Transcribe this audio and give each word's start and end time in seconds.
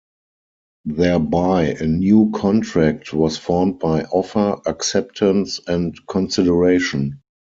Thereby, 0.85 1.75
a 1.79 1.85
new 1.85 2.31
contract 2.33 3.13
was 3.13 3.37
formed 3.37 3.77
by 3.77 4.01
offer, 4.05 4.59
acceptance, 4.65 5.59
and 5.67 5.93
consideration. 6.07 7.21